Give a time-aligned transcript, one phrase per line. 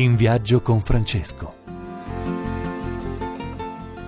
[0.00, 1.56] In viaggio con Francesco.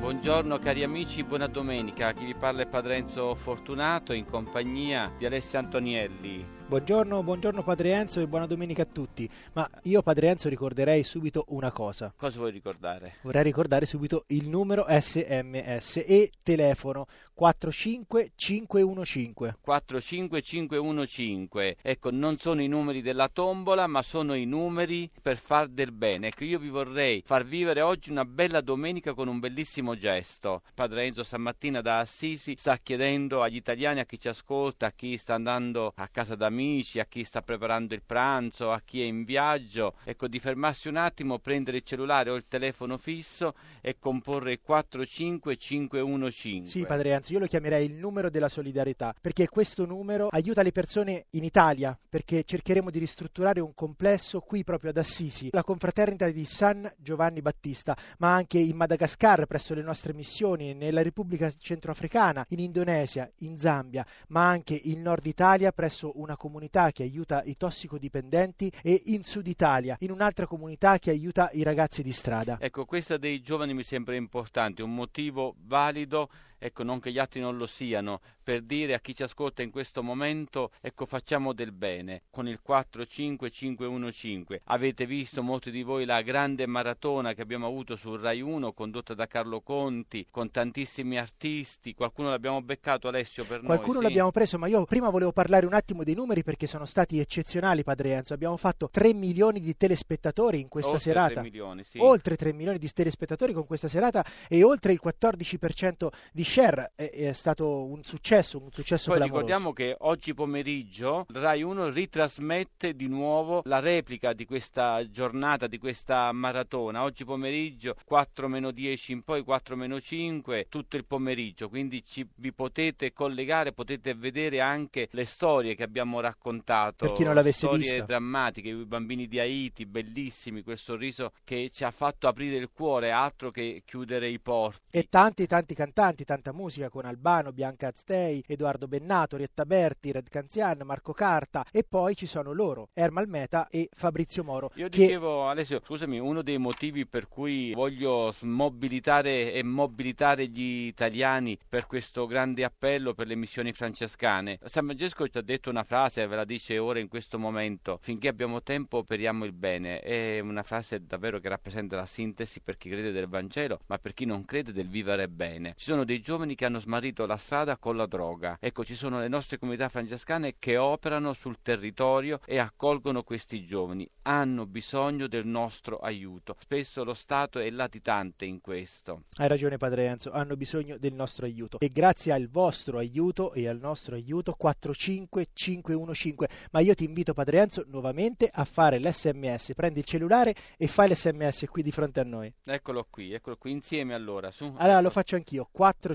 [0.00, 2.12] Buongiorno cari amici, buona domenica.
[2.12, 6.57] Chi vi parla è Padre Enzo Fortunato in compagnia di Alessia Antonielli.
[6.68, 9.26] Buongiorno, buongiorno Padre Enzo e buona domenica a tutti.
[9.54, 12.12] Ma io Padre Enzo ricorderei subito una cosa.
[12.14, 13.14] Cosa vuoi ricordare?
[13.22, 19.54] Vorrei ricordare subito il numero SMS e telefono 45515.
[19.62, 21.76] 45515.
[21.80, 26.26] Ecco, non sono i numeri della tombola, ma sono i numeri per far del bene.
[26.26, 30.60] Ecco, io vi vorrei far vivere oggi una bella domenica con un bellissimo gesto.
[30.74, 35.16] Padre Enzo stamattina da Assisi sta chiedendo agli italiani, a chi ci ascolta, a chi
[35.16, 39.04] sta andando a casa da amici, a chi sta preparando il pranzo, a chi è
[39.04, 43.96] in viaggio, ecco di fermarsi un attimo, prendere il cellulare o il telefono fisso e
[44.00, 46.66] comporre il 45515.
[46.66, 50.72] Sì, Padre Enzo, io lo chiamerei il numero della solidarietà, perché questo numero aiuta le
[50.72, 56.28] persone in Italia, perché cercheremo di ristrutturare un complesso qui proprio ad Assisi, la confraternita
[56.28, 62.44] di San Giovanni Battista, ma anche in Madagascar presso le nostre missioni, nella Repubblica Centroafricana,
[62.48, 67.42] in Indonesia, in Zambia, ma anche in Nord Italia presso una comunità comunità che aiuta
[67.44, 72.56] i tossicodipendenti e in Sud Italia, in un'altra comunità che aiuta i ragazzi di strada.
[72.58, 77.40] Ecco, questa dei giovani mi sembra importante, un motivo valido ecco non che gli altri
[77.40, 81.72] non lo siano, per dire a chi ci ascolta in questo momento, ecco facciamo del
[81.72, 84.60] bene, con il 45515.
[84.64, 89.14] Avete visto molti di voi la grande maratona che abbiamo avuto sul Rai 1 condotta
[89.14, 93.78] da Carlo Conti, con tantissimi artisti, qualcuno l'abbiamo beccato Alessio per qualcuno noi?
[93.78, 97.18] Qualcuno l'abbiamo preso, ma io prima volevo parlare un attimo dei numeri perché sono stati
[97.18, 101.32] eccezionali Padre Enzo, abbiamo fatto 3 milioni di telespettatori in questa oltre serata.
[101.34, 101.98] 3 milioni, sì.
[101.98, 107.10] Oltre 3 milioni di telespettatori con questa serata e oltre il 14% di share è,
[107.10, 109.46] è, stato un successo, un successo Poi clamoroso.
[109.46, 115.78] ricordiamo che oggi pomeriggio Rai 1 ritrasmette di nuovo la replica di questa giornata, di
[115.78, 117.02] questa maratona.
[117.02, 122.26] Oggi pomeriggio 4 meno 10 in poi 4 meno 5, tutto il pomeriggio, quindi ci,
[122.36, 127.06] vi potete collegare, potete vedere anche le storie che abbiamo raccontato.
[127.06, 128.04] Per chi non l'avesse storie vista.
[128.04, 133.10] drammatiche, i bambini di Haiti, bellissimi, quel sorriso che ci ha fatto aprire il cuore,
[133.10, 134.80] altro che chiudere i porti.
[134.90, 140.28] E tanti tanti cantanti, tanta musica con Albano, Bianca Aztei, Edoardo Bennato, Rietta Berti, Red
[140.28, 144.70] Canzian, Marco Carta e poi ci sono loro, Ermal Meta e Fabrizio Moro.
[144.74, 145.00] Io che...
[145.00, 151.86] dicevo, Alessio, scusami, uno dei motivi per cui voglio mobilitare e mobilitare gli italiani per
[151.86, 154.60] questo grande appello per le missioni francescane.
[154.64, 158.28] San Francesco ci ha detto una frase, ve la dice ora in questo momento, finché
[158.28, 159.98] abbiamo tempo operiamo il bene.
[159.98, 164.14] È una frase davvero che rappresenta la sintesi per chi crede del Vangelo, ma per
[164.14, 165.74] chi non crede del vivere bene.
[165.76, 168.58] Ci sono dei giovani che hanno smarrito la strada con la droga.
[168.60, 174.06] Ecco, ci sono le nostre comunità francescane che operano sul territorio e accolgono questi giovani.
[174.24, 176.54] Hanno bisogno del nostro aiuto.
[176.60, 179.22] Spesso lo Stato è latitante in questo.
[179.38, 181.78] Hai ragione Padre Enzo, hanno bisogno del nostro aiuto.
[181.78, 186.34] E grazie al vostro aiuto e al nostro aiuto 45515.
[186.72, 189.72] Ma io ti invito Padre Enzo nuovamente a fare l'SMS.
[189.74, 192.52] Prendi il cellulare e fai l'SMS qui di fronte a noi.
[192.64, 194.50] Eccolo qui, eccolo qui insieme allora.
[194.50, 194.74] Su.
[194.76, 195.66] Allora lo faccio anch'io.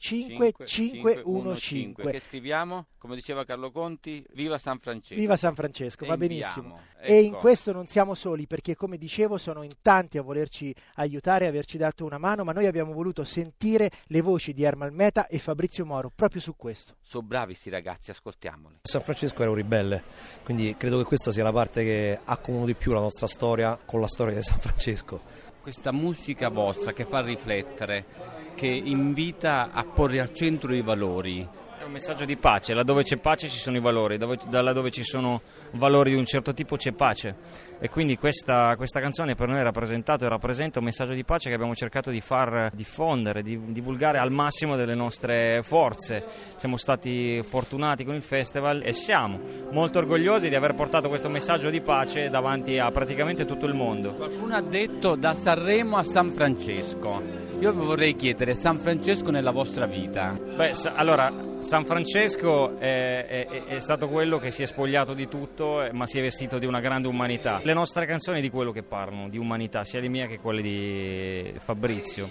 [0.00, 1.92] 45515.
[1.94, 2.86] Che scriviamo?
[2.96, 5.20] Come diceva Carlo Conti, viva San Francesco.
[5.20, 6.40] Viva San Francesco, e va inviamo.
[6.40, 6.80] benissimo.
[6.98, 7.12] Ecco.
[7.12, 11.46] E in questo non siamo soli perché come dicevo sono in tanti a volerci aiutare,
[11.46, 15.38] averci dato una mano, ma noi abbiamo voluto sentire le voci di Ermal Meta e
[15.38, 16.94] Fabrizio Moro proprio su questo.
[17.02, 18.78] Sono bravi sti ragazzi, ascoltiamoli.
[18.82, 20.02] San Francesco era un ribelle,
[20.42, 24.00] quindi credo che questa sia la parte che accomuna di più la nostra storia con
[24.00, 25.48] la storia di San Francesco.
[25.60, 31.48] Questa musica vostra che fa riflettere, che invita a porre al centro i valori,
[31.90, 35.02] un messaggio di pace, laddove c'è pace ci sono i valori, dove, da laddove ci
[35.02, 35.42] sono
[35.72, 37.34] valori di un certo tipo c'è pace
[37.80, 41.48] e quindi questa, questa canzone per noi è rappresentato e rappresenta un messaggio di pace
[41.48, 46.24] che abbiamo cercato di far diffondere, di divulgare al massimo delle nostre forze.
[46.56, 49.40] Siamo stati fortunati con il festival e siamo
[49.72, 54.12] molto orgogliosi di aver portato questo messaggio di pace davanti a praticamente tutto il mondo.
[54.12, 57.48] Qualcuno ha detto da Sanremo a San Francesco.
[57.58, 60.38] Io vi vorrei chiedere San Francesco nella vostra vita.
[60.38, 65.82] Beh, allora, San Francesco è, è- è stato quello che si è spogliato di tutto,
[65.82, 67.60] eh, ma si è vestito di una grande umanità.
[67.62, 71.54] Le nostre canzoni di quello che parlano, di umanità, sia le mie che quelle di
[71.58, 72.28] Fabrizio.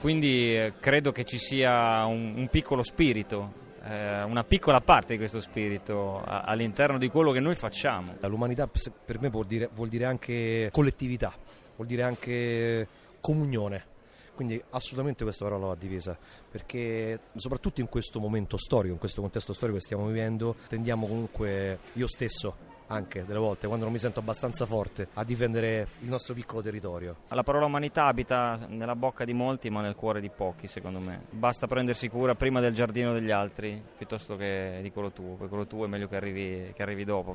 [0.00, 3.52] Quindi eh, credo che ci sia un, un piccolo spirito,
[3.84, 8.14] eh, una piccola parte di questo spirito all'interno di quello che noi facciamo.
[8.20, 8.68] L'umanità
[9.04, 11.34] per me vuol dire, vuol dire anche collettività,
[11.74, 12.86] vuol dire anche
[13.20, 13.90] comunione.
[14.34, 16.16] Quindi assolutamente questa parola va difesa,
[16.50, 21.78] perché soprattutto in questo momento storico, in questo contesto storico che stiamo vivendo, tendiamo comunque
[21.94, 26.34] io stesso anche delle volte quando non mi sento abbastanza forte a difendere il nostro
[26.34, 27.16] piccolo territorio.
[27.28, 31.22] La parola umanità abita nella bocca di molti ma nel cuore di pochi secondo me.
[31.30, 35.66] Basta prendersi cura prima del giardino degli altri piuttosto che di quello tuo, perché quello
[35.66, 37.34] tuo è meglio che arrivi, che arrivi dopo.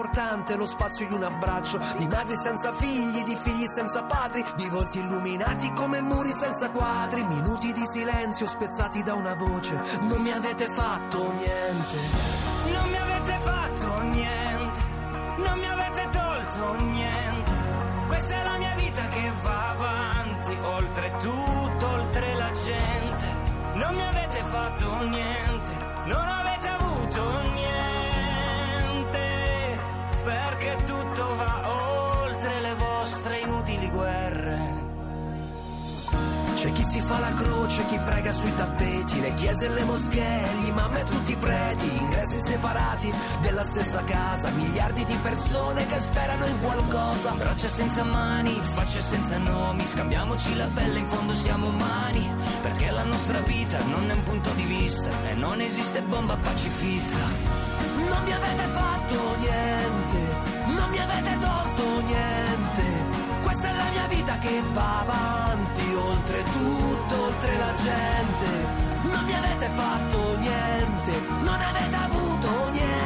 [0.55, 4.99] lo spazio di un abbraccio di madri senza figli, di figli senza padri, di volti
[4.99, 9.79] illuminati come muri senza quadri, minuti di silenzio spezzati da una voce.
[10.01, 11.97] Non mi avete fatto niente.
[12.71, 14.81] Non mi avete fatto niente,
[15.37, 17.51] non mi avete tolto niente.
[18.07, 23.33] Questa è la mia vita che va avanti, oltre tutto, oltre la gente.
[23.73, 25.71] Non mi avete fatto niente,
[26.05, 26.40] non avete
[36.61, 40.47] C'è chi si fa la croce, chi prega sui tappeti, le chiese e le moschee,
[40.59, 43.11] gli imam e tutti i preti, ingressi separati
[43.41, 47.31] della stessa casa, miliardi di persone che sperano in qualcosa.
[47.31, 52.29] Braccia senza mani, facce senza nomi, scambiamoci la pelle, in fondo siamo umani,
[52.61, 57.25] perché la nostra vita non è un punto di vista e non esiste bomba pacifista.
[58.07, 60.17] Non mi avete fatto niente,
[60.75, 62.83] non mi avete tolto niente.
[63.41, 65.50] Questa è la mia vita che va avanti,
[67.83, 68.49] gente.
[69.03, 72.99] Non mi avete fatto niente, non avete avuto niente.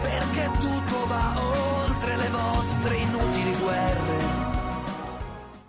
[0.00, 1.34] Perché tutto va
[1.82, 4.40] oltre le vostre inutili guerre.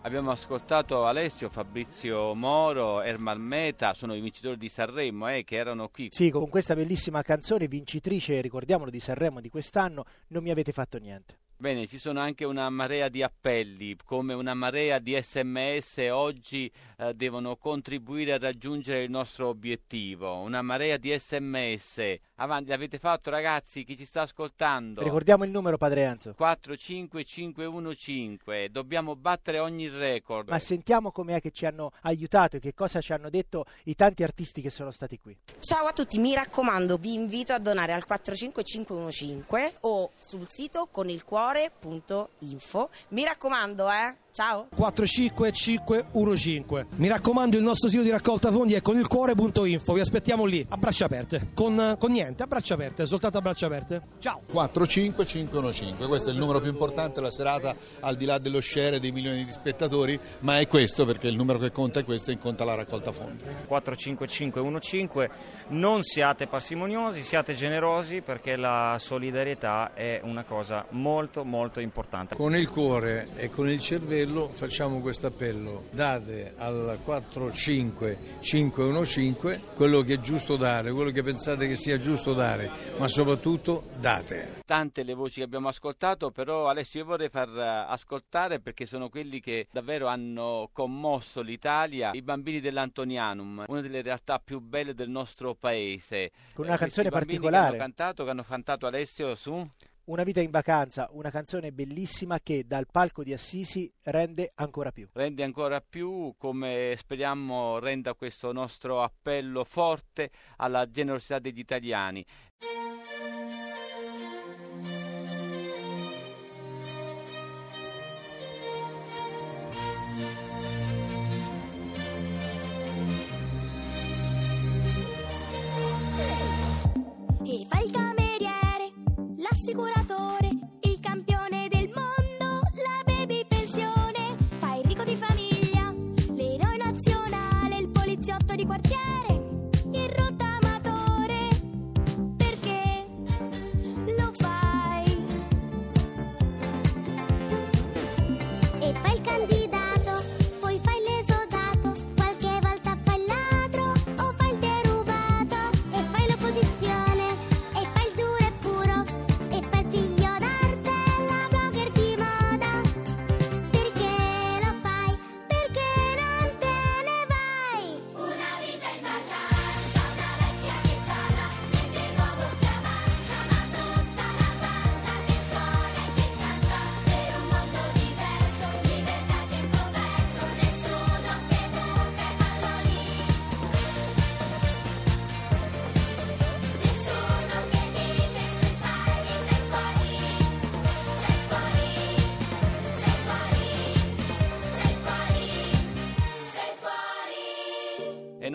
[0.05, 5.87] Abbiamo ascoltato Alessio, Fabrizio Moro, Ermal Meta, sono i vincitori di Sanremo eh, che erano
[5.87, 6.09] qui.
[6.11, 10.97] Sì, con questa bellissima canzone vincitrice, ricordiamolo, di Sanremo di quest'anno, non mi avete fatto
[10.97, 11.37] niente.
[11.63, 17.13] Bene, ci sono anche una marea di appelli, come una marea di sms oggi eh,
[17.13, 20.41] devono contribuire a raggiungere il nostro obiettivo.
[20.41, 22.15] Una marea di sms.
[22.37, 23.83] Avanti, l'avete fatto ragazzi?
[23.83, 25.03] Chi ci sta ascoltando?
[25.03, 26.33] Ricordiamo il numero, Padre Enzo.
[26.33, 28.69] 45515.
[28.71, 30.49] Dobbiamo battere ogni record.
[30.49, 34.23] Ma sentiamo com'è che ci hanno aiutato e che cosa ci hanno detto i tanti
[34.23, 35.37] artisti che sono stati qui.
[35.59, 41.09] Ciao a tutti, mi raccomando, vi invito a donare al 45515 o sul sito con
[41.09, 42.89] il cuore.info.
[43.09, 44.15] Mi raccomando, eh?
[44.33, 44.67] Ciao!
[44.75, 46.85] 45515.
[46.95, 49.93] Mi raccomando, il nostro sito di raccolta fondi è con il cuore.info.
[49.93, 51.49] Vi aspettiamo lì a braccia aperte.
[51.53, 54.01] Con, con niente, a braccia aperte, soltanto a braccia aperte.
[54.17, 54.41] Ciao!
[54.51, 59.11] 45515, questo è il numero più importante la serata al di là dello share dei
[59.11, 62.63] milioni di spettatori, ma è questo perché il numero che conta è questo e conta
[62.63, 63.43] la raccolta fondi.
[63.67, 65.29] 45515,
[65.67, 72.33] non siate parsimoniosi, siate generosi perché la solidarietà è una cosa molto molto importante.
[72.33, 80.15] Con il cuore e con il cervello facciamo questo appello, date al 45515 quello che
[80.15, 84.61] è giusto dare, quello che pensate che sia giusto dare, ma soprattutto date.
[84.65, 89.09] Tante le voci che abbiamo ascoltato, però Alessio io vorrei far eh, ascoltare perché sono
[89.09, 95.09] quelli che davvero hanno commosso l'Italia, i bambini dell'Antonianum, una delle realtà più belle del
[95.09, 96.31] nostro paese.
[96.53, 97.63] Con una Eh, canzone bambini particolare.
[97.63, 99.67] Che hanno cantato, che hanno cantato Alessio su...
[100.05, 105.07] Una vita in vacanza, una canzone bellissima che dal palco di Assisi rende ancora più.
[105.13, 112.25] rende ancora più come speriamo renda questo nostro appello forte alla generosità degli italiani.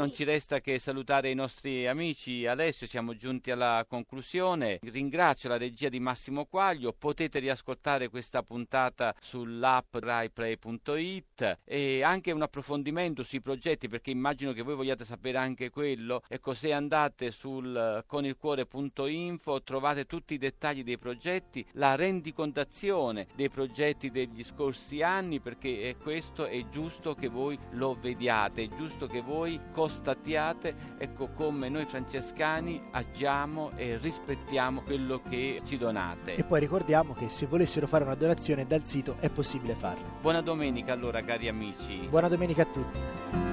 [0.09, 2.47] Non ci resta che salutare i nostri amici.
[2.47, 4.79] Alessio, siamo giunti alla conclusione.
[4.85, 6.95] Ringrazio la regia di Massimo Quaglio.
[6.99, 14.63] Potete riascoltare questa puntata sull'app raiplay.it e anche un approfondimento sui progetti perché immagino che
[14.63, 16.23] voi vogliate sapere anche quello.
[16.27, 24.11] Ecco, se andate sul conilcuore.info trovate tutti i dettagli dei progetti, la rendicontazione dei progetti
[24.11, 29.61] degli scorsi anni perché questo è giusto che voi lo vediate, è giusto che voi
[29.99, 36.35] constatiate ecco come noi francescani agiamo e rispettiamo quello che ci donate.
[36.37, 40.05] E poi ricordiamo che se volessero fare una donazione dal sito è possibile farlo.
[40.21, 42.07] Buona domenica allora cari amici.
[42.09, 43.48] Buona domenica a tutti.